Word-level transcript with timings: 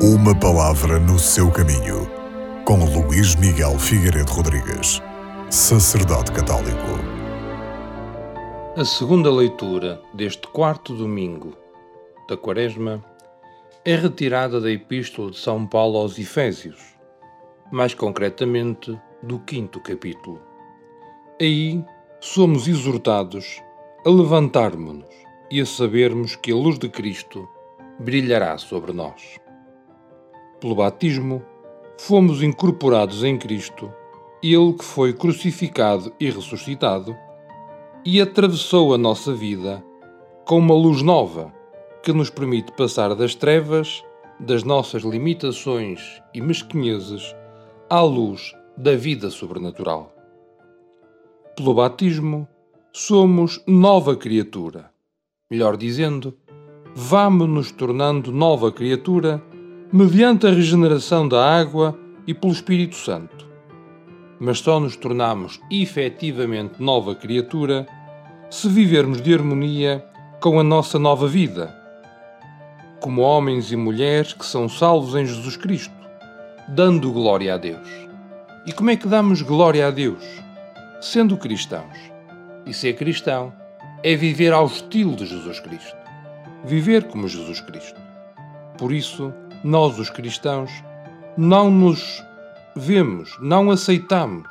Uma 0.00 0.32
palavra 0.32 1.00
no 1.00 1.18
seu 1.18 1.50
caminho, 1.50 2.08
com 2.64 2.84
Luís 2.84 3.34
Miguel 3.34 3.76
Figueiredo 3.80 4.30
Rodrigues, 4.30 5.02
sacerdote 5.50 6.30
católico. 6.30 6.86
A 8.76 8.84
segunda 8.84 9.28
leitura 9.28 10.00
deste 10.14 10.46
quarto 10.46 10.94
domingo 10.94 11.52
da 12.28 12.36
Quaresma 12.36 13.04
é 13.84 13.96
retirada 13.96 14.60
da 14.60 14.70
Epístola 14.70 15.32
de 15.32 15.38
São 15.38 15.66
Paulo 15.66 15.98
aos 15.98 16.16
Efésios, 16.16 16.80
mais 17.72 17.92
concretamente 17.92 18.96
do 19.20 19.40
quinto 19.40 19.80
capítulo. 19.80 20.40
Aí 21.40 21.84
somos 22.20 22.68
exortados 22.68 23.60
a 24.06 24.08
levantarmos-nos 24.08 25.08
e 25.50 25.60
a 25.60 25.66
sabermos 25.66 26.36
que 26.36 26.52
a 26.52 26.54
luz 26.54 26.78
de 26.78 26.88
Cristo 26.88 27.48
brilhará 27.98 28.56
sobre 28.58 28.92
nós. 28.92 29.40
Pelo 30.60 30.74
batismo, 30.74 31.42
fomos 31.98 32.42
incorporados 32.42 33.22
em 33.22 33.38
Cristo, 33.38 33.92
Ele 34.42 34.72
que 34.72 34.84
foi 34.84 35.12
crucificado 35.12 36.12
e 36.18 36.30
ressuscitado, 36.30 37.16
e 38.04 38.20
atravessou 38.20 38.92
a 38.92 38.98
nossa 38.98 39.32
vida 39.32 39.84
com 40.44 40.58
uma 40.58 40.74
luz 40.74 41.02
nova 41.02 41.52
que 42.02 42.12
nos 42.12 42.30
permite 42.30 42.72
passar 42.72 43.14
das 43.14 43.34
trevas, 43.34 44.02
das 44.40 44.64
nossas 44.64 45.02
limitações 45.02 46.00
e 46.34 46.40
mesquinhezes, 46.40 47.34
à 47.88 48.00
luz 48.00 48.52
da 48.76 48.96
vida 48.96 49.30
sobrenatural. 49.30 50.12
Pelo 51.56 51.74
batismo, 51.74 52.48
somos 52.92 53.62
nova 53.66 54.16
criatura. 54.16 54.90
Melhor 55.50 55.76
dizendo, 55.76 56.36
vamos 56.94 57.48
nos 57.48 57.70
tornando 57.72 58.32
nova 58.32 58.72
criatura 58.72 59.42
mediante 59.92 60.46
a 60.46 60.50
regeneração 60.50 61.26
da 61.26 61.42
água 61.42 61.98
e 62.26 62.34
pelo 62.34 62.52
Espírito 62.52 62.94
Santo. 62.94 63.48
Mas 64.38 64.58
só 64.58 64.78
nos 64.78 64.96
tornamos 64.96 65.58
efetivamente 65.70 66.74
nova 66.78 67.14
criatura 67.14 67.86
se 68.50 68.68
vivermos 68.68 69.22
de 69.22 69.32
harmonia 69.32 70.04
com 70.40 70.60
a 70.60 70.62
nossa 70.62 70.98
nova 70.98 71.26
vida, 71.26 71.74
como 73.00 73.22
homens 73.22 73.72
e 73.72 73.76
mulheres 73.76 74.34
que 74.34 74.44
são 74.44 74.68
salvos 74.68 75.14
em 75.14 75.24
Jesus 75.24 75.56
Cristo, 75.56 75.94
dando 76.68 77.10
glória 77.10 77.54
a 77.54 77.56
Deus. 77.56 77.88
E 78.66 78.72
como 78.72 78.90
é 78.90 78.96
que 78.96 79.08
damos 79.08 79.40
glória 79.40 79.86
a 79.88 79.90
Deus? 79.90 80.22
Sendo 81.00 81.36
cristãos. 81.38 81.96
E 82.66 82.74
ser 82.74 82.94
cristão 82.94 83.52
é 84.02 84.14
viver 84.14 84.52
ao 84.52 84.66
estilo 84.66 85.16
de 85.16 85.24
Jesus 85.24 85.58
Cristo. 85.60 85.96
Viver 86.64 87.04
como 87.04 87.26
Jesus 87.26 87.62
Cristo. 87.62 87.98
Por 88.76 88.92
isso, 88.92 89.32
nós, 89.64 89.98
os 89.98 90.10
cristãos, 90.10 90.70
não 91.36 91.70
nos 91.70 92.22
vemos, 92.74 93.36
não 93.40 93.70
aceitamos 93.70 94.48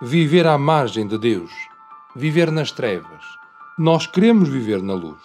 viver 0.00 0.46
à 0.46 0.56
margem 0.56 1.06
de 1.06 1.18
Deus, 1.18 1.50
viver 2.14 2.50
nas 2.50 2.70
trevas. 2.70 3.22
Nós 3.78 4.06
queremos 4.06 4.48
viver 4.48 4.82
na 4.82 4.94
luz. 4.94 5.20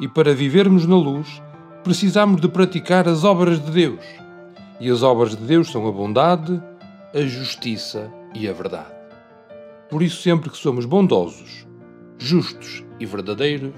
E 0.00 0.06
para 0.06 0.34
vivermos 0.34 0.86
na 0.86 0.96
luz, 0.96 1.42
precisamos 1.82 2.40
de 2.40 2.48
praticar 2.48 3.08
as 3.08 3.24
obras 3.24 3.58
de 3.58 3.70
Deus. 3.70 4.04
E 4.78 4.90
as 4.90 5.02
obras 5.02 5.36
de 5.36 5.44
Deus 5.44 5.70
são 5.70 5.86
a 5.88 5.92
bondade, 5.92 6.62
a 7.14 7.22
justiça 7.22 8.12
e 8.34 8.48
a 8.48 8.52
verdade. 8.52 8.92
Por 9.90 10.02
isso, 10.02 10.22
sempre 10.22 10.50
que 10.50 10.56
somos 10.58 10.84
bondosos, 10.84 11.66
justos 12.18 12.84
e 13.00 13.06
verdadeiros, 13.06 13.74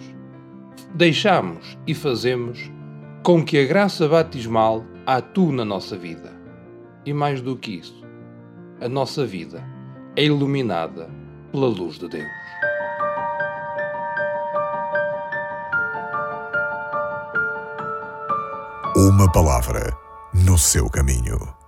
deixamos 0.94 1.78
e 1.86 1.94
fazemos 1.94 2.70
com 3.22 3.44
que 3.44 3.58
a 3.58 3.66
graça 3.66 4.08
batismal 4.08 4.84
atue 5.06 5.52
na 5.52 5.64
nossa 5.64 5.96
vida. 5.96 6.32
E 7.04 7.12
mais 7.12 7.40
do 7.40 7.56
que 7.56 7.72
isso, 7.72 8.02
a 8.80 8.88
nossa 8.88 9.26
vida 9.26 9.62
é 10.16 10.24
iluminada 10.24 11.10
pela 11.52 11.66
luz 11.66 11.98
de 11.98 12.08
Deus. 12.08 12.30
Uma 18.96 19.30
palavra 19.30 19.96
no 20.34 20.58
seu 20.58 20.88
caminho. 20.88 21.59